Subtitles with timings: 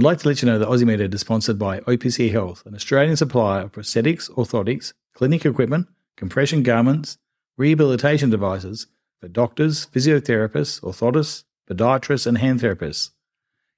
[0.00, 3.16] I'd like to let you know that MedEd is sponsored by OPC Health, an Australian
[3.16, 7.18] supplier of prosthetics, orthotics, clinic equipment, compression garments,
[7.58, 8.86] rehabilitation devices
[9.20, 13.10] for doctors, physiotherapists, orthotists, podiatrists, and hand therapists.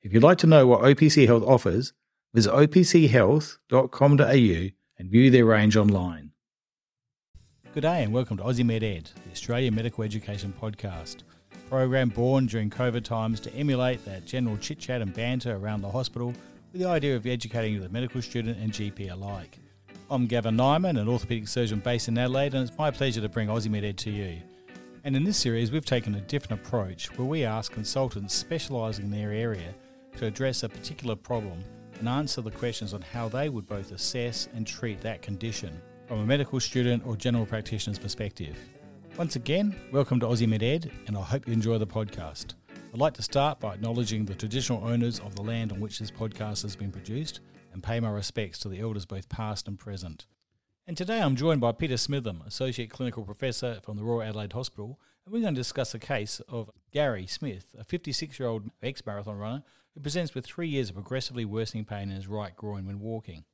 [0.01, 1.93] If you'd like to know what OPC Health offers,
[2.33, 6.31] visit opchealth.com.au and view their range online.
[7.75, 11.25] Good day and welcome to Aussie Med Ed, the Australian Medical Education Podcast.
[11.73, 15.91] Program born during COVID times to emulate that general chit chat and banter around the
[15.91, 16.35] hospital
[16.71, 19.57] with the idea of educating the medical student and GP alike.
[20.11, 23.49] I'm Gavin Nimon, an orthopaedic surgeon based in Adelaide, and it's my pleasure to bring
[23.49, 24.37] Aussie Med Ed to you.
[25.05, 29.11] And in this series, we've taken a different approach where we ask consultants specialising in
[29.11, 29.75] their area
[30.19, 31.65] to address a particular problem
[31.99, 36.21] and answer the questions on how they would both assess and treat that condition from
[36.21, 38.59] a medical student or general practitioner's perspective.
[39.19, 42.55] Once again, welcome to Aussie Med Ed, and I hope you enjoy the podcast.
[42.95, 46.11] I'd like to start by acknowledging the traditional owners of the land on which this
[46.11, 47.41] podcast has been produced
[47.75, 50.25] and pay my respects to the elders both past and present.
[50.87, 54.99] And today I'm joined by Peter Smitham, Associate Clinical Professor from the Royal Adelaide Hospital,
[55.27, 59.05] and we're going to discuss a case of Gary Smith, a 56 year old ex
[59.05, 62.87] marathon runner who presents with three years of progressively worsening pain in his right groin
[62.87, 63.45] when walking.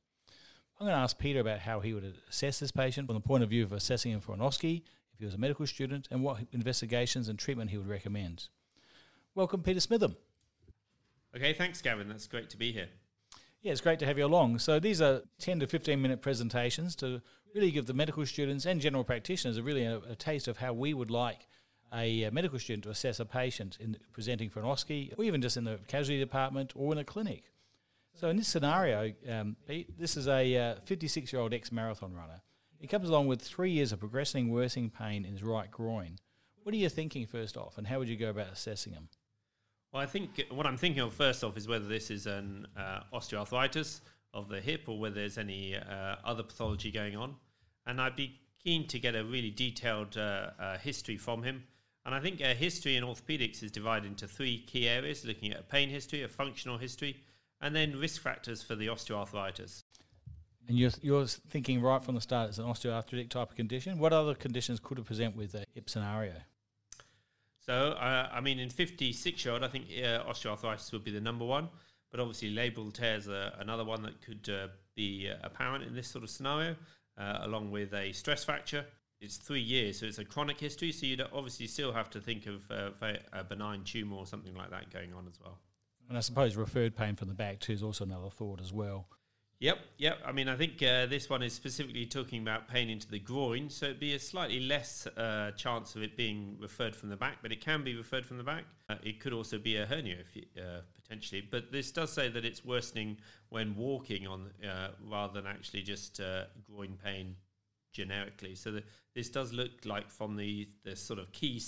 [0.79, 3.43] I'm going to ask Peter about how he would assess this patient from the point
[3.43, 4.83] of view of assessing him for an OSCE,
[5.19, 8.47] if he was a medical student, and what investigations and treatment he would recommend.
[9.35, 10.15] Welcome, Peter Smitham.
[11.35, 12.07] Okay, thanks, Gavin.
[12.07, 12.87] That's great to be here.
[13.61, 14.59] Yeah, it's great to have you along.
[14.59, 17.21] So these are 10 to 15 minute presentations to
[17.53, 20.71] really give the medical students and general practitioners a really a, a taste of how
[20.71, 21.47] we would like
[21.93, 25.41] a, a, medical student to assess a patient in presenting for an OSCE, or even
[25.41, 27.51] just in the casualty department or in a clinic.
[28.13, 32.41] So in this scenario, um, this is a 56 uh, year old ex marathon runner.
[32.79, 36.17] He comes along with three years of progressing worsening pain in his right groin.
[36.63, 39.09] What are you thinking first off, and how would you go about assessing him?
[39.91, 43.01] Well, I think what I'm thinking of first off is whether this is an uh,
[43.13, 44.01] osteoarthritis
[44.33, 47.35] of the hip or whether there's any uh, other pathology going on.
[47.85, 51.63] And I'd be keen to get a really detailed uh, uh history from him.
[52.05, 55.59] And I think a history in orthopedics is divided into three key areas looking at
[55.59, 57.17] a pain history, a functional history,
[57.61, 59.83] and then risk factors for the osteoarthritis.
[60.69, 63.97] And you're, you're thinking right from the start it's an osteoarthritic type of condition.
[63.97, 66.33] What other conditions could it present with a hip scenario?
[67.57, 71.21] So, uh, I mean, in 56 year old, I think uh, osteoarthritis would be the
[71.21, 71.69] number one,
[72.11, 76.07] but obviously labral tears are another one that could uh, be uh, apparent in this
[76.07, 76.75] sort of scenario,
[77.17, 78.85] uh, along with a stress fracture.
[79.19, 82.45] It's three years, so it's a chronic history, so you'd obviously still have to think
[82.45, 82.91] of uh,
[83.33, 85.57] a benign tumour or something like that going on as well.
[86.07, 89.07] And I suppose referred pain from the back too is also another thought as well.
[89.61, 90.19] Yep, yep.
[90.25, 93.69] I mean, I think uh, this one is specifically talking about pain into the groin,
[93.69, 97.39] so it'd be a slightly less uh, chance of it being referred from the back,
[97.41, 98.63] but it can be referred from the back.
[98.87, 101.41] Uh, it could also be a hernia, you, uh, potentially.
[101.41, 103.17] But this does say that it's worsening
[103.49, 107.35] when walking on, uh, rather than actually just uh, groin pain
[107.91, 108.55] generically.
[108.55, 108.83] So the,
[109.13, 111.61] this does look like from the the sort of key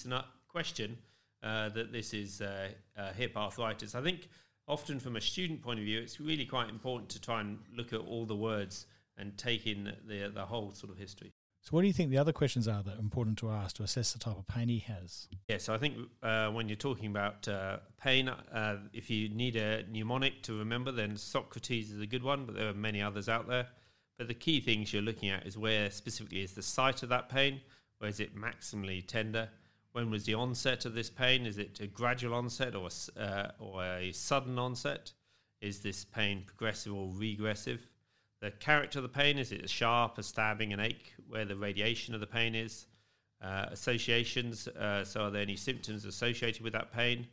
[0.48, 0.98] question
[1.42, 2.42] that this is
[3.18, 3.96] hip arthritis.
[3.96, 4.30] I think
[4.72, 7.92] often from a student point of view, it's really quite important to try and look
[7.92, 8.88] at all the words
[9.18, 11.32] and take in the the whole sort of history.
[11.64, 13.84] So, what do you think the other questions are that are important to ask to
[13.84, 15.28] assess the type of pain he has?
[15.48, 19.58] Yeah, so I think uh, when you're talking about uh, pain, uh, if you need
[19.58, 23.30] a mnemonic to remember, then Socrates is a good one, but there are many others
[23.30, 23.68] out there.
[24.18, 27.30] But the key things you're looking at is where specifically is the site of that
[27.30, 27.62] pain,
[28.00, 29.50] where is it maximally tender,
[29.94, 31.46] when was the onset of this pain?
[31.46, 35.14] Is it a gradual onset or uh, or a sudden onset?
[35.62, 37.90] Is this pain progressive or regressive?
[38.42, 41.56] The character of the pain is it a sharp, a stabbing, an ache, where the
[41.56, 42.88] radiation of the pain is?
[43.42, 47.28] Uh, associations, uh, so are there any symptoms associated with that pain?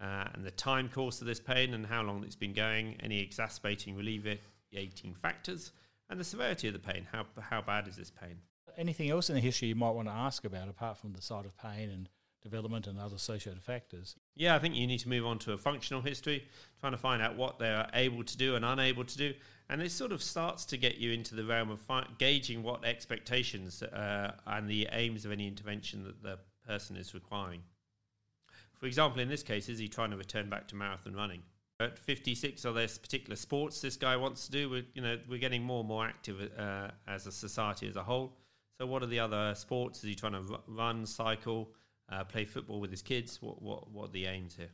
[0.00, 3.20] Uh, and the time course of this pain and how long it's been going, any
[3.20, 5.72] exacerbating, alleviating factors,
[6.12, 7.08] and the severity of the pain.
[7.10, 8.36] How, how bad is this pain?
[8.76, 11.44] anything else in the history you might want to ask about apart from the site
[11.44, 12.08] of pain and
[12.42, 14.16] development and other associated factors?
[14.34, 16.46] Yeah, I think you need to move on to a functional history,
[16.80, 19.34] trying to find out what they're able to do and unable to do.
[19.68, 22.84] And it sort of starts to get you into the realm of fi- gauging what
[22.84, 27.62] expectations uh, and the aims of any intervention that the person is requiring.
[28.74, 31.42] For example, in this case, is he trying to return back to marathon running?
[31.82, 34.70] At 56, are there particular sports this guy wants to do?
[34.70, 38.02] We're, you know, we're getting more and more active uh, as a society as a
[38.02, 38.36] whole.
[38.78, 39.98] So, what are the other sports?
[39.98, 41.70] Is he trying to run, cycle,
[42.10, 43.40] uh, play football with his kids?
[43.40, 44.70] What, what, what are the aims here?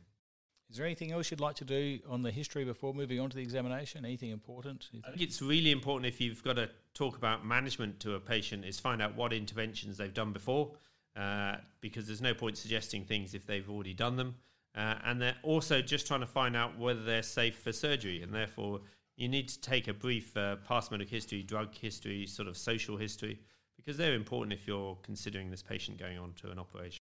[0.69, 3.35] Is there anything else you'd like to do on the history before moving on to
[3.35, 4.05] the examination?
[4.05, 4.89] Anything important?
[5.03, 8.65] I think it's really important if you've got to talk about management to a patient
[8.65, 10.73] is find out what interventions they've done before,
[11.15, 14.35] uh, because there's no point suggesting things if they've already done them.
[14.75, 18.21] Uh, and they're also just trying to find out whether they're safe for surgery.
[18.21, 18.81] And therefore,
[19.17, 22.95] you need to take a brief uh, past medical history, drug history, sort of social
[22.95, 23.39] history,
[23.75, 26.99] because they're important if you're considering this patient going on to an operation.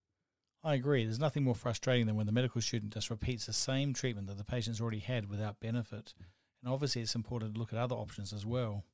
[0.64, 1.04] I agree.
[1.04, 4.38] There's nothing more frustrating than when the medical student just repeats the same treatment that
[4.38, 6.14] the patient's already had without benefit.
[6.62, 8.84] And obviously, it's important to look at other options as well.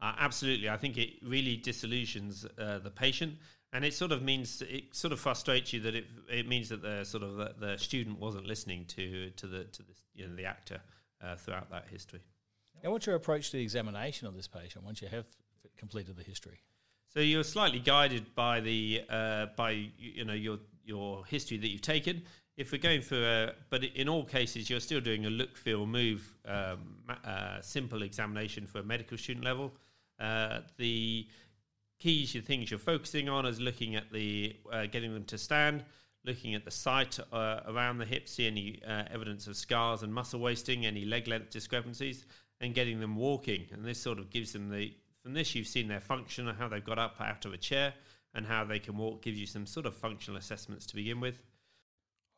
[0.00, 0.68] Uh, absolutely.
[0.68, 3.38] I think it really disillusions uh, the patient.
[3.74, 6.82] And it sort of means it sort of frustrates you that it it means that
[6.82, 10.34] the sort of the, the student wasn't listening to to the to the you know
[10.34, 10.80] the actor
[11.22, 12.20] uh, throughout that history.
[12.82, 15.24] Now, what's your approach to the examination of this patient once you have
[15.76, 16.60] completed the history?
[17.08, 21.82] So you're slightly guided by the uh, by you know your your history that you've
[21.82, 22.22] taken.
[22.56, 25.86] If we're going for a, but in all cases, you're still doing a look, feel,
[25.86, 29.72] move, um, uh, simple examination for a medical student level.
[30.20, 31.26] Uh, the
[32.10, 35.84] your things you're focusing on, is looking at the uh, getting them to stand,
[36.24, 40.12] looking at the site uh, around the hip, see any uh, evidence of scars and
[40.12, 42.26] muscle wasting, any leg length discrepancies,
[42.60, 43.66] and getting them walking.
[43.72, 46.68] And this sort of gives them the from this you've seen their function and how
[46.68, 47.94] they've got up out of a chair
[48.34, 49.22] and how they can walk.
[49.22, 51.38] Gives you some sort of functional assessments to begin with.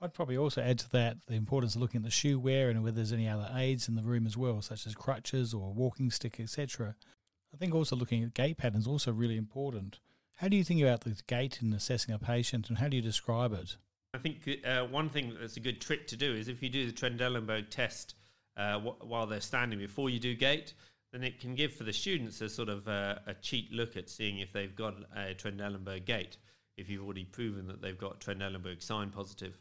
[0.00, 2.82] I'd probably also add to that the importance of looking at the shoe wear and
[2.82, 6.10] whether there's any other aids in the room as well, such as crutches or walking
[6.10, 6.94] stick, etc.
[7.54, 10.00] I think also looking at gait patterns is also really important.
[10.34, 13.02] How do you think about the gait in assessing a patient and how do you
[13.02, 13.76] describe it?
[14.12, 16.84] I think uh, one thing that's a good trick to do is if you do
[16.84, 18.16] the Trendelenburg test
[18.56, 20.74] uh, while they're standing before you do gait,
[21.12, 24.10] then it can give for the students a sort of uh, a cheat look at
[24.10, 26.38] seeing if they've got a Trendelenburg gait,
[26.76, 29.60] if you've already proven that they've got Trendelenburg sign positive.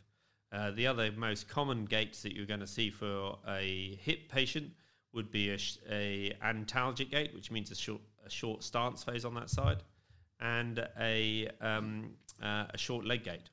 [0.51, 4.71] Uh, the other most common gaits that you're going to see for a hip patient
[5.13, 5.57] would be a,
[5.89, 9.83] a antalgic gait, which means a short, a short stance phase on that side,
[10.39, 12.11] and a, um,
[12.41, 13.49] uh, a short leg gait.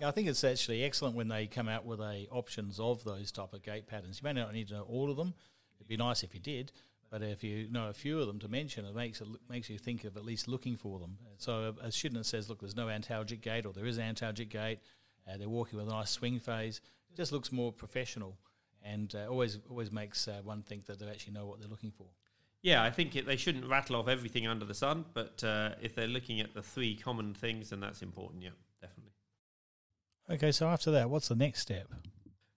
[0.00, 3.30] Yeah, I think it's actually excellent when they come out with a options of those
[3.30, 4.20] type of gait patterns.
[4.20, 5.34] You may not need to know all of them.
[5.78, 6.72] It'd be nice if you did,
[7.10, 9.78] but if you know a few of them to mention, it makes it makes you
[9.78, 11.18] think of at least looking for them.
[11.38, 14.80] So a student says, "Look, there's no antalgic gait, or there is an antalgic gait.
[15.28, 16.80] Uh, they're walking with a nice swing phase.
[17.10, 18.38] It just looks more professional."
[18.84, 21.92] And uh, always always makes uh, one think that they actually know what they're looking
[21.92, 22.06] for.
[22.62, 25.94] Yeah, I think it, they shouldn't rattle off everything under the sun, but uh, if
[25.94, 28.42] they're looking at the three common things, then that's important.
[28.42, 28.50] Yeah,
[28.80, 29.12] definitely.
[30.30, 31.92] Okay, so after that, what's the next step?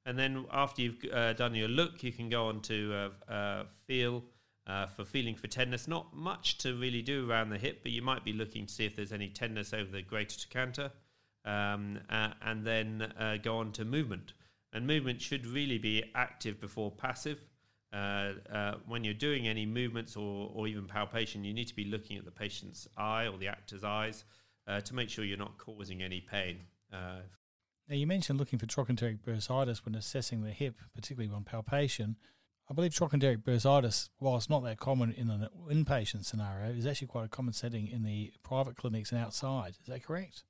[0.05, 3.63] And then after you've uh, done your look, you can go on to uh, uh,
[3.87, 4.23] feel.
[4.95, 8.23] for feeling for tenderness, not much to really do around the hip, but you might
[8.23, 10.91] be looking to see if there's any tenderness over the greater trochanter,
[11.45, 13.11] um, and then
[13.41, 14.33] go on to movement.
[14.75, 17.45] And movement should really be active before passive.
[17.93, 21.85] Uh, uh, when you're doing any movements or, or even palpation, you need to be
[21.85, 24.25] looking at the patient's eye or the actor's eyes
[24.67, 26.59] uh, to make sure you're not causing any pain.
[26.91, 27.21] Uh,
[27.87, 32.17] now, you mentioned looking for trochanteric bursitis when assessing the hip, particularly on palpation.
[32.69, 37.07] I believe trochanteric bursitis, while it's not that common in an inpatient scenario, is actually
[37.07, 39.77] quite a common setting in the private clinics and outside.
[39.79, 40.43] Is that correct?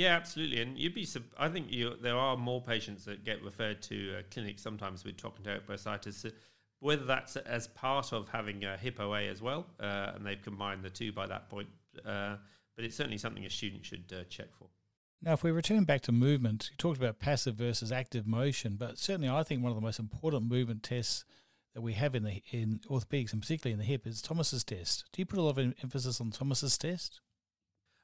[0.00, 0.62] Yeah, absolutely.
[0.62, 1.06] And you'd be,
[1.36, 5.18] I think you, there are more patients that get referred to a clinic sometimes with
[5.18, 6.32] trochanteric bursitis,
[6.78, 10.82] whether that's as part of having a hip OA as well, uh, and they've combined
[10.82, 11.68] the two by that point.
[12.02, 12.36] Uh,
[12.76, 14.68] but it's certainly something a student should uh, check for.
[15.20, 18.96] Now, if we return back to movement, you talked about passive versus active motion, but
[18.96, 21.26] certainly I think one of the most important movement tests
[21.74, 25.04] that we have in the in orthopedics and particularly in the hip is Thomas's test.
[25.12, 27.20] Do you put a lot of emphasis on Thomas's test?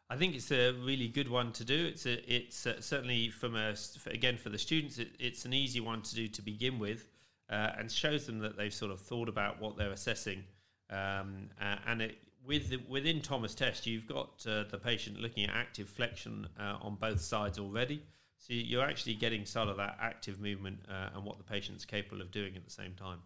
[0.08, 1.86] I think it's a really good one to do.
[1.86, 3.74] It's a, it's a, certainly from a
[4.06, 7.08] again for the students, it, it's an easy one to do to begin with,
[7.50, 10.44] uh, and shows them that they've sort of thought about what they're assessing.
[10.90, 15.44] Um, uh, and it, with the, within Thomas test, you've got uh, the patient looking
[15.44, 18.02] at active flexion uh, on both sides already.
[18.38, 22.20] So you're actually getting sort of that active movement uh, and what the patient's capable
[22.20, 23.18] of doing at the same time.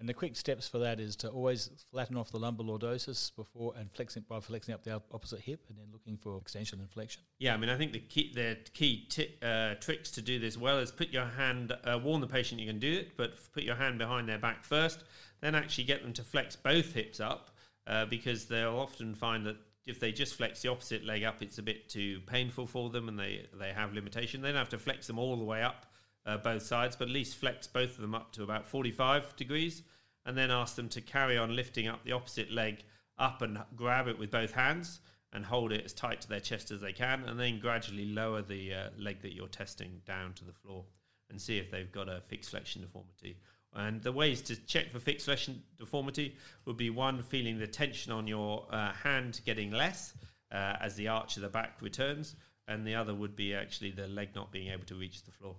[0.00, 3.74] And the quick steps for that is to always flatten off the lumbar lordosis before
[3.76, 7.22] and flexing by flexing up the opposite hip and then looking for extension and flexion.
[7.40, 10.56] Yeah, I mean, I think the key the key t- uh, tricks to do this
[10.56, 13.64] well is put your hand, uh, warn the patient you can do it, but put
[13.64, 15.02] your hand behind their back first,
[15.40, 17.50] then actually get them to flex both hips up
[17.88, 21.58] uh, because they'll often find that if they just flex the opposite leg up, it's
[21.58, 24.42] a bit too painful for them and they, they have limitation.
[24.42, 25.86] They don't have to flex them all the way up
[26.28, 29.82] uh, both sides, but at least flex both of them up to about 45 degrees,
[30.26, 32.84] and then ask them to carry on lifting up the opposite leg
[33.18, 35.00] up and grab it with both hands
[35.32, 38.42] and hold it as tight to their chest as they can, and then gradually lower
[38.42, 40.84] the uh, leg that you're testing down to the floor
[41.30, 43.36] and see if they've got a fixed flexion deformity.
[43.74, 48.12] And the ways to check for fixed flexion deformity would be one, feeling the tension
[48.12, 50.14] on your uh, hand getting less
[50.50, 54.08] uh, as the arch of the back returns, and the other would be actually the
[54.08, 55.56] leg not being able to reach the floor.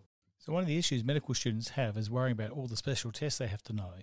[0.49, 3.47] One of the issues medical students have is worrying about all the special tests they
[3.47, 3.93] have to know.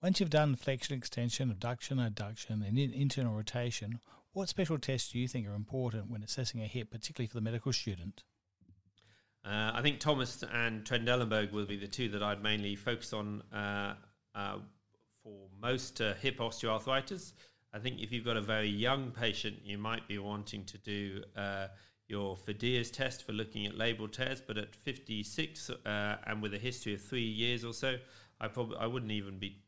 [0.00, 3.98] Once you've done flexion, extension, abduction, adduction, and internal rotation,
[4.32, 7.40] what special tests do you think are important when assessing a hip, particularly for the
[7.40, 8.22] medical student?
[9.44, 13.42] Uh, I think Thomas and Trendelenburg will be the two that I'd mainly focus on
[13.52, 13.94] uh,
[14.36, 14.58] uh,
[15.24, 17.32] for most uh, hip osteoarthritis.
[17.72, 21.24] I think if you've got a very young patient, you might be wanting to do
[21.36, 21.66] uh,
[22.08, 26.58] your Feder's test for looking at labral tears, but at 56 uh, and with a
[26.58, 27.96] history of three years or so,
[28.40, 29.58] I probably I wouldn't even be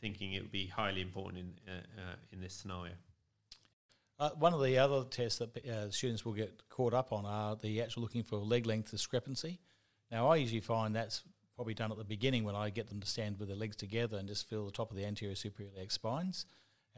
[0.00, 2.92] thinking it would be highly important in uh, uh, in this scenario.
[4.18, 7.56] Uh, one of the other tests that uh, students will get caught up on are
[7.56, 9.60] the actual looking for leg length discrepancy.
[10.10, 11.22] Now, I usually find that's
[11.54, 14.16] probably done at the beginning when I get them to stand with their legs together
[14.16, 16.46] and just feel the top of the anterior superior leg spines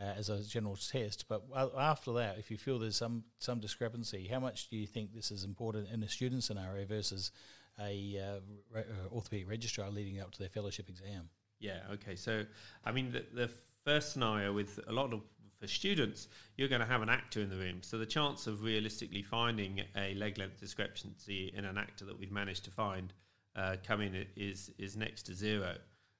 [0.00, 1.26] uh, as a general test.
[1.28, 1.44] But
[1.76, 5.30] after that, if you feel there's some some discrepancy, how much do you think this
[5.30, 7.32] is important in a student scenario versus
[7.80, 8.40] a uh,
[8.74, 11.28] re- uh, orthopedic registrar leading up to their fellowship exam?
[11.60, 11.80] Yeah.
[11.92, 12.14] Okay.
[12.14, 12.44] So,
[12.84, 13.50] I mean, the, the
[13.84, 15.22] first scenario with a lot of
[15.58, 17.82] for students, you're going to have an actor in the room.
[17.82, 22.30] So the chance of realistically finding a leg length discrepancy in an actor that we've
[22.30, 23.12] managed to find
[23.56, 25.74] uh, come in is is next to zero.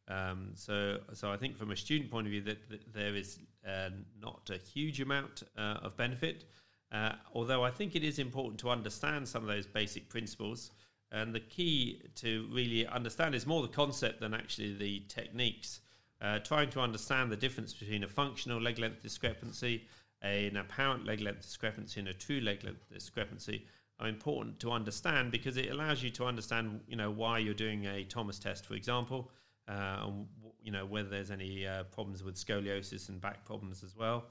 [0.09, 3.39] Um, so, so I think from a student point of view, that, that there is
[3.67, 6.45] uh, not a huge amount uh, of benefit.
[6.91, 10.71] Uh, although I think it is important to understand some of those basic principles.
[11.11, 15.81] And the key to really understand is more the concept than actually the techniques.
[16.21, 19.85] Uh, trying to understand the difference between a functional leg length discrepancy,
[20.23, 23.65] an apparent leg length discrepancy, and a true leg length discrepancy
[24.01, 27.85] are important to understand because it allows you to understand, you know, why you're doing
[27.87, 29.31] a Thomas test, for example,
[29.69, 30.27] and
[30.63, 34.25] you know whether there's any uh, problems with scoliosis and back problems as well.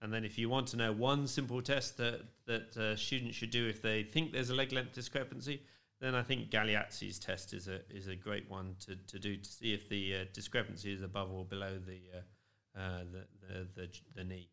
[0.00, 3.50] And then, if you want to know one simple test that that uh, students should
[3.50, 5.62] do if they think there's a leg length discrepancy,
[6.00, 9.50] then I think Galeazzi's test is a is a great one to, to do to
[9.50, 13.88] see if the uh, discrepancy is above or below the, uh, uh, the, the, the
[14.14, 14.48] the knee.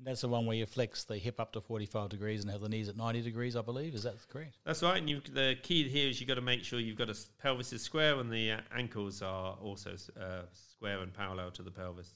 [0.00, 2.62] And that's the one where you flex the hip up to 45 degrees and have
[2.62, 3.94] the knees at 90 degrees, I believe.
[3.94, 4.56] Is that correct?
[4.64, 4.96] That's right.
[4.96, 7.70] And you, the key here is you've got to make sure you've got a pelvis
[7.74, 12.14] is square and the uh, ankles are also uh, square and parallel to the pelvis.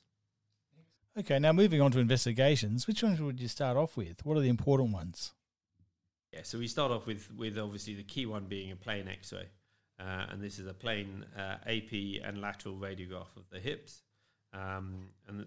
[1.18, 4.24] Okay, now moving on to investigations, which ones would you start off with?
[4.24, 5.34] What are the important ones?
[6.32, 9.30] Yeah, so we start off with, with obviously the key one being a plain x
[9.30, 9.46] ray.
[10.00, 14.00] Uh, and this is a plain uh, AP and lateral radiograph of the hips.
[14.54, 15.46] Um, and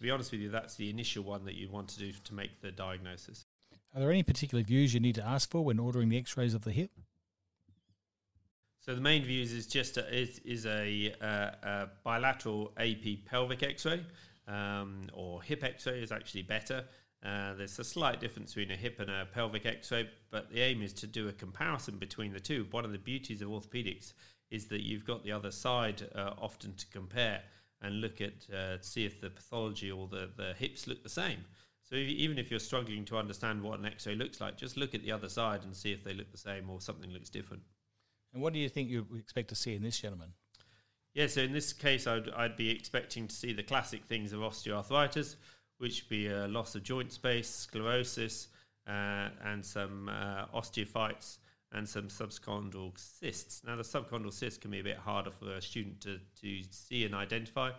[0.00, 2.34] to be honest with you, that's the initial one that you want to do to
[2.34, 3.44] make the diagnosis.
[3.94, 6.62] Are there any particular views you need to ask for when ordering the X-rays of
[6.62, 6.90] the hip?
[8.80, 11.26] So the main views is just a, is, is a, uh,
[11.68, 14.02] a, bilateral AP pelvic X-ray,
[14.48, 16.82] um, or hip X-ray is actually better.
[17.22, 20.80] Uh, there's a slight difference between a hip and a pelvic X-ray, but the aim
[20.80, 22.66] is to do a comparison between the two.
[22.70, 24.14] One of the beauties of orthopedics
[24.50, 27.42] is that you've got the other side uh, often to compare
[27.82, 31.38] and look at uh, see if the pathology or the, the hips look the same.
[31.82, 34.94] So if, even if you're struggling to understand what an X-ray looks like, just look
[34.94, 37.62] at the other side and see if they look the same or something looks different.
[38.32, 40.32] And what do you think you expect to see in this gentleman?
[41.14, 44.40] Yeah, so in this case, I'd, I'd be expecting to see the classic things of
[44.40, 45.34] osteoarthritis,
[45.78, 48.48] which would be a loss of joint space, sclerosis,
[48.86, 51.38] uh, and some uh, osteophytes
[51.72, 53.62] and some subchondral cysts.
[53.64, 57.04] Now, the subchondral cysts can be a bit harder for a student to, to see
[57.04, 57.70] and identify.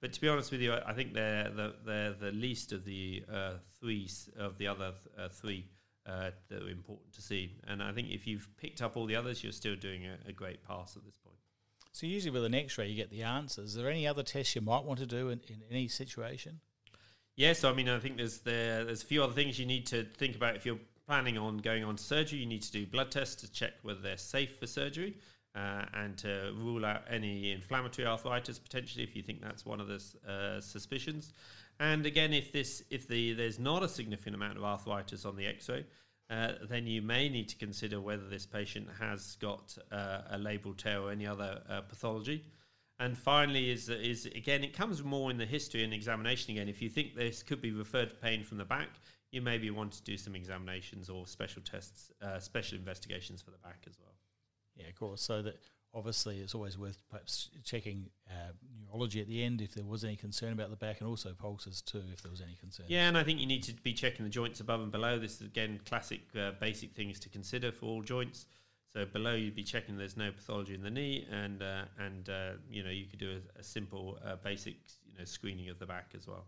[0.00, 3.24] But to be honest with you, I think they're the, they're the least of the
[3.32, 5.64] uh, three of the other uh, three
[6.06, 7.52] uh, that are important to see.
[7.66, 10.32] And I think if you've picked up all the others, you're still doing a, a
[10.32, 11.36] great pass at this point.
[11.92, 13.70] So usually with an X-ray, you get the answers.
[13.70, 16.60] Is there any other tests you might want to do in, in any situation?
[17.34, 20.04] Yes, I mean I think there's there, there's a few other things you need to
[20.04, 23.34] think about if you're planning on going on surgery, you need to do blood tests
[23.34, 25.16] to check whether they're safe for surgery
[25.54, 29.88] uh, and to rule out any inflammatory arthritis potentially if you think that's one of
[29.88, 31.32] the uh, suspicions.
[31.80, 35.46] And again, if this if the there's not a significant amount of arthritis on the
[35.46, 35.86] X-ray,
[36.28, 40.76] uh, then you may need to consider whether this patient has got uh, a labral
[40.76, 42.44] tear or any other uh, pathology.
[43.00, 46.68] And finally, is is again, it comes more in the history and examination again.
[46.68, 48.88] If you think this could be referred to pain from the back,
[49.30, 53.58] you maybe want to do some examinations or special tests, uh, special investigations for the
[53.58, 54.14] back as well.
[54.74, 55.22] Yeah, of course.
[55.22, 55.58] So that
[55.94, 58.52] obviously it's always worth perhaps checking uh,
[58.84, 61.82] neurology at the end if there was any concern about the back, and also pulses
[61.82, 62.86] too if there was any concern.
[62.88, 65.18] Yeah, and I think you need to be checking the joints above and below.
[65.18, 68.46] This is again classic uh, basic things to consider for all joints.
[68.92, 72.50] So below you'd be checking there's no pathology in the knee, and uh, and uh,
[72.70, 74.76] you know you could do a, a simple uh, basic
[75.06, 76.46] you know screening of the back as well.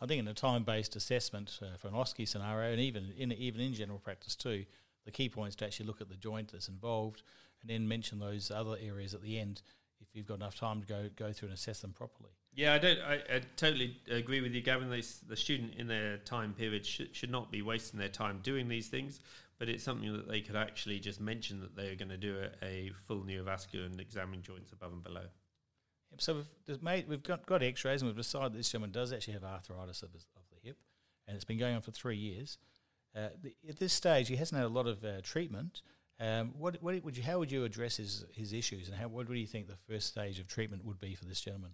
[0.00, 3.60] I think in a time-based assessment uh, for an OSCE scenario, and even in even
[3.60, 4.64] in general practice too,
[5.04, 7.22] the key point is to actually look at the joint that's involved
[7.60, 9.62] and then mention those other areas at the end
[10.00, 12.30] if you've got enough time to go go through and assess them properly.
[12.54, 12.98] Yeah, I don't.
[13.00, 14.88] I, I totally agree with you, Gavin.
[14.88, 18.66] They, the student in their time period should, should not be wasting their time doing
[18.66, 19.20] these things,
[19.58, 22.64] but it's something that they could actually just mention that they're going to do a,
[22.64, 25.26] a full neurovascular and examine joints above and below.
[26.10, 29.34] Yep, so we've made, we've got, got X-rays and we've decided this gentleman does actually
[29.34, 30.76] have arthritis of, his, of the hip,
[31.26, 32.58] and it's been going on for three years.
[33.16, 35.82] Uh, the, at this stage, he hasn't had a lot of uh, treatment.
[36.20, 39.26] Um, what, what would you, how would you address his, his issues, and how, what
[39.26, 41.72] do you think the first stage of treatment would be for this gentleman?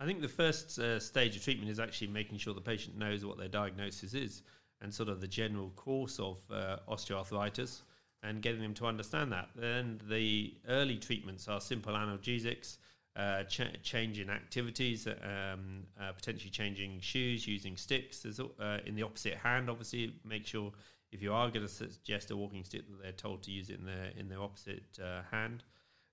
[0.00, 3.24] I think the first uh, stage of treatment is actually making sure the patient knows
[3.24, 4.42] what their diagnosis is
[4.80, 7.82] and sort of the general course of uh, osteoarthritis
[8.22, 9.48] and getting them to understand that.
[9.54, 12.78] Then the early treatments are simple analgesics,
[13.16, 18.20] uh, ch- changing activities, um, uh, potentially changing shoes, using sticks.
[18.20, 20.72] There's, uh, in the opposite hand, obviously, make sure
[21.12, 23.78] if you are going to suggest a walking stick that they're told to use it
[23.78, 25.62] in their in their opposite uh, hand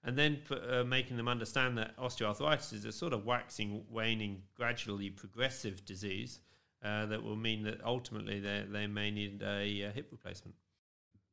[0.06, 5.10] and then uh, making them understand that osteoarthritis is a sort of waxing, waning, gradually
[5.10, 6.40] progressive disease
[6.86, 10.56] uh, that will mean that ultimately they, they may need a, a, hip replacement.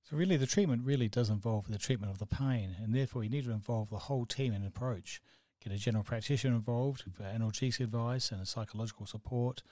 [0.03, 3.31] So, really, the treatment really does involve the treatment of the pain, and therefore, you
[3.31, 5.21] need to involve the whole team in approach.
[5.63, 9.63] Get a general practitioner involved for analgesic advice and psychological support,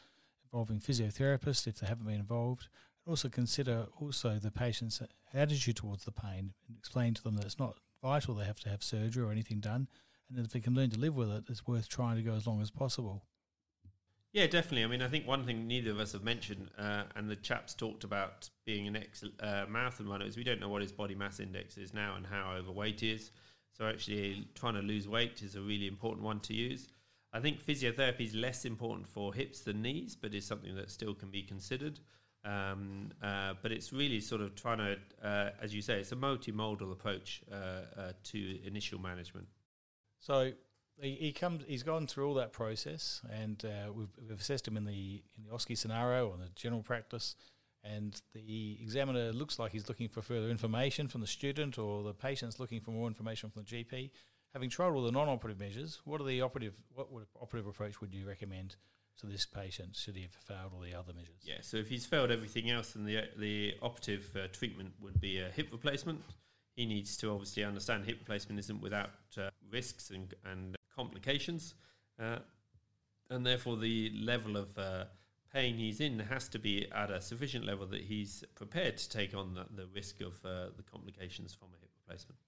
[0.45, 2.69] involving physiotherapists if they haven't been involved.
[3.07, 7.59] Also, consider also the patient's attitude towards the pain and explain to them that it's
[7.59, 9.89] not vital they have to have surgery or anything done.
[10.29, 12.35] And that if they can learn to live with it, it's worth trying to go
[12.35, 13.25] as long as possible.
[14.33, 14.85] Yeah, definitely.
[14.85, 17.75] I mean, I think one thing neither of us have mentioned, uh, and the chaps
[17.75, 21.17] talked about being an ex uh, marathon runner, is we don't know what his body
[21.17, 23.33] mass index is now and how overweight he is.
[23.73, 26.89] So actually, trying to lose weight is a really important one to use.
[27.33, 31.15] I think physiotherapy is less important for hips than knees, but is something that still
[31.15, 31.99] can be considered.
[32.45, 34.97] Um, uh, but it's really sort of trying to,
[35.27, 39.47] uh, as you say, it's a multimodal approach uh, uh to initial management.
[40.21, 40.53] So
[41.03, 44.77] he, he, comes, he's gone through all that process, and uh, we've, we've, assessed him
[44.77, 47.37] in the in the OSCE scenario on the general practice.
[47.83, 52.13] And the examiner looks like he's looking for further information from the student, or the
[52.13, 54.11] patient's looking for more information from the GP.
[54.53, 56.75] Having tried all the non-operative measures, what are the operative?
[56.95, 58.77] What would, operative approach would you recommend
[59.21, 61.43] to this patient should he have failed all the other measures?
[61.43, 65.39] Yeah, so if he's failed everything else, then the the operative uh, treatment would be
[65.39, 66.21] a hip replacement.
[66.77, 71.75] He needs to obviously understand hip replacement isn't without uh, risks and, and complications,
[72.19, 72.39] uh,
[73.31, 75.05] and therefore the level of uh,
[75.53, 79.35] pain he's in has to be at a sufficient level that he's prepared to take
[79.35, 82.39] on the, the risk of uh, the complications from a hip replacement.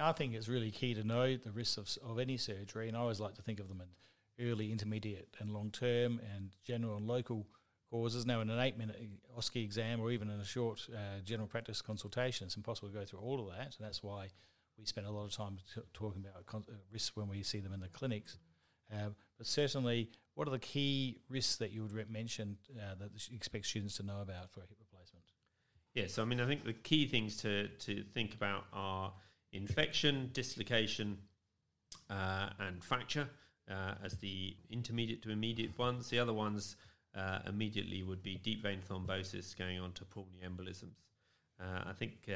[0.00, 3.00] I think it's really key to know the risks of, of any surgery, and I
[3.00, 7.06] always like to think of them in early, intermediate, and long term, and general and
[7.06, 7.46] local
[7.90, 8.24] causes.
[8.24, 9.00] Now, in an eight minute
[9.36, 13.04] OSCE exam or even in a short uh, general practice consultation, it's impossible to go
[13.04, 13.74] through all of that.
[13.76, 14.28] And that's why
[14.78, 17.60] we spend a lot of time t- talking about con- uh, risks when we see
[17.60, 18.38] them in the clinics.
[18.92, 23.36] Uh, but certainly, what are the key risks that you would mention uh, that you
[23.36, 25.24] expect students to know about for a hip replacement?
[25.94, 29.12] Yes, I mean, I think the key things to, to think about are
[29.52, 31.18] infection, dislocation,
[32.10, 33.28] uh, and fracture
[33.70, 36.08] uh, as the intermediate to immediate ones.
[36.08, 36.76] The other ones
[37.16, 41.02] uh, immediately would be deep vein thrombosis going on to pulmonary embolisms.
[41.60, 42.28] Uh, I think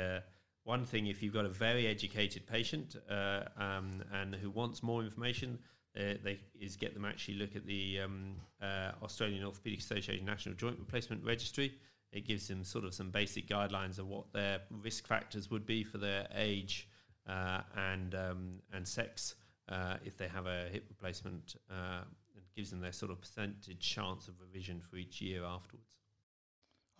[0.65, 5.03] one thing, if you've got a very educated patient uh, um, and who wants more
[5.03, 5.59] information,
[5.95, 10.79] they, is get them actually look at the um, uh, Australian Orthopaedic Association National Joint
[10.79, 11.75] Replacement Registry.
[12.13, 15.83] It gives them sort of some basic guidelines of what their risk factors would be
[15.83, 16.89] for their age
[17.27, 19.35] and um, and sex
[19.69, 22.03] uh, if they have a hip replacement, uh,
[22.37, 25.97] it gives them their sort of percentage chance of revision for each year afterwards.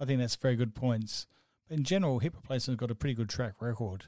[0.01, 1.27] I think that's very good points.
[1.71, 4.07] In general, hip replacement has got a pretty good track record.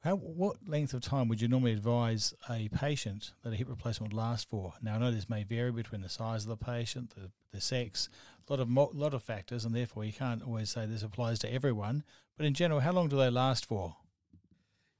[0.00, 4.12] How, what length of time would you normally advise a patient that a hip replacement
[4.12, 4.74] would last for?
[4.80, 8.08] Now, I know this may vary between the size of the patient, the, the sex,
[8.48, 11.52] a lot of lot of factors, and therefore you can't always say this applies to
[11.52, 12.04] everyone.
[12.36, 13.96] But in general, how long do they last for?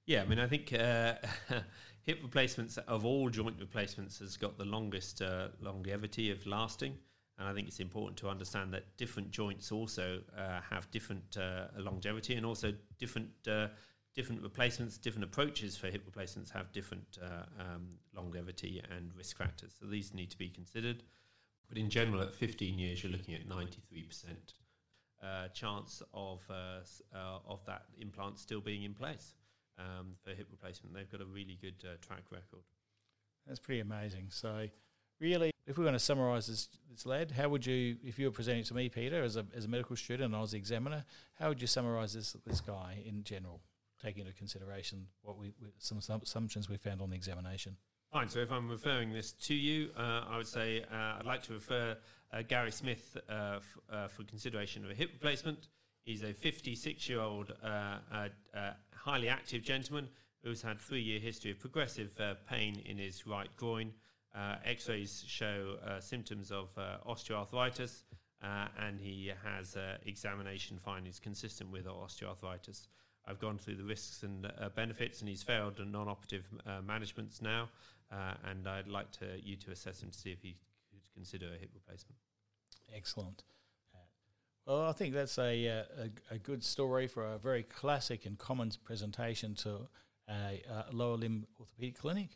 [0.07, 1.15] Yeah, I mean, I think uh,
[2.03, 6.97] hip replacements of all joint replacements has got the longest uh, longevity of lasting.
[7.39, 11.67] And I think it's important to understand that different joints also uh, have different uh,
[11.79, 13.69] longevity, and also different uh,
[14.15, 19.75] different replacements, different approaches for hip replacements have different uh, um, longevity and risk factors.
[19.79, 21.03] So these need to be considered.
[21.69, 23.75] But in general, at 15 years, you're looking at 93%
[25.23, 29.35] uh, chance of of that implant still being in place
[29.79, 30.95] um, for hip replacement.
[30.95, 32.63] They've got a really good uh, track record.
[33.47, 34.27] That's pretty amazing.
[34.31, 34.69] So,
[35.21, 38.33] really, if we want to summarise this, this lad, how would you, if you were
[38.33, 41.05] presenting to me, Peter, as a, as a medical student and I was the examiner,
[41.39, 43.61] how would you summarise this this guy in general?
[44.03, 47.77] taking into consideration what we some, some assumptions we found on the examination.
[48.13, 48.29] Fine.
[48.29, 51.55] So if I'm referring this to you, uh, I would say uh, I'd like to
[51.55, 51.97] refer
[52.33, 55.69] uh, Gary Smith uh, f- uh, for consideration of a hip replacement.
[56.03, 57.99] He's a 56 year old, uh,
[58.95, 60.09] highly active gentleman
[60.45, 62.11] who's had three year history of progressive
[62.49, 63.93] pain in his right groin.
[64.65, 66.69] X rays show symptoms of
[67.07, 68.03] osteoarthritis,
[68.43, 72.87] and he has examination findings consistent with osteoarthritis.
[73.29, 77.69] I've gone through the risks and uh, benefits, and he's failed non-operative uh, managements now.
[78.13, 80.57] Uh, and I'd like to, you to assess him to see if he
[80.91, 82.17] could consider a hip replacement.
[82.95, 83.43] Excellent.
[83.93, 83.99] Uh,
[84.65, 85.83] well, I think that's a, uh,
[86.31, 89.89] a, a, good story for a very classic and common presentation to
[90.29, 92.29] a, a lower limb orthopedic clinic.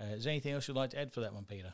[0.00, 1.72] Uh, is there anything else you'd like to add for that one, Peter?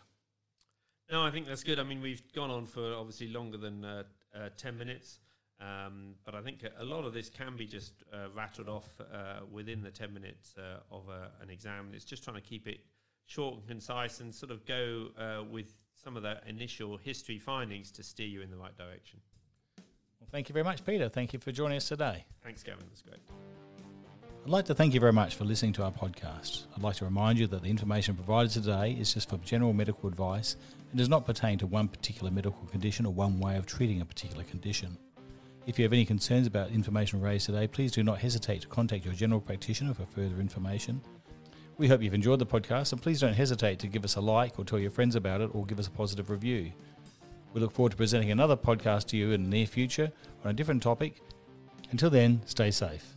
[1.11, 1.79] No, I think that's good.
[1.79, 4.03] I mean, we've gone on for obviously longer than uh,
[4.35, 5.19] uh, 10 minutes,
[5.61, 9.41] um, but I think a lot of this can be just uh, rattled off uh,
[9.51, 11.91] within the 10 minutes uh, of a, an exam.
[11.93, 12.81] It's just trying to keep it
[13.27, 17.91] short and concise and sort of go uh, with some of the initial history findings
[17.93, 19.21] to steer you in the right direction.
[20.21, 21.09] Well, thank you very much, Peter.
[21.09, 22.25] Thank you for joining us today.
[22.43, 22.85] Thanks, Gavin.
[22.89, 23.21] That's great.
[24.45, 26.65] I'd like to thank you very much for listening to our podcast.
[26.75, 30.09] I'd like to remind you that the information provided today is just for general medical
[30.09, 30.57] advice
[30.91, 34.05] and does not pertain to one particular medical condition or one way of treating a
[34.05, 34.99] particular condition.
[35.65, 39.05] If you have any concerns about information raised today, please do not hesitate to contact
[39.05, 41.01] your general practitioner for further information.
[41.79, 44.59] We hope you've enjoyed the podcast and please don't hesitate to give us a like
[44.59, 46.73] or tell your friends about it or give us a positive review.
[47.53, 50.11] We look forward to presenting another podcast to you in the near future
[50.45, 51.21] on a different topic.
[51.93, 53.17] Until then, stay safe.